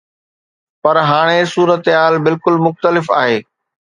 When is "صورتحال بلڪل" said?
1.53-2.55